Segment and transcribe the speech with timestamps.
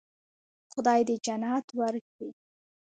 [0.71, 2.29] خدای دې جنت ورکړي.